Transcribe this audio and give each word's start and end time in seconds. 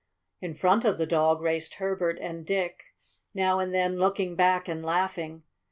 In 0.41 0.55
front 0.55 0.83
of 0.83 0.97
the 0.97 1.05
dog 1.05 1.41
raced 1.43 1.75
Herbert 1.75 2.17
and 2.19 2.43
Dick, 2.43 2.95
now 3.35 3.59
and 3.59 3.71
then 3.71 3.99
looking 3.99 4.35
back 4.35 4.67
and 4.67 4.83
laughing. 4.83 5.43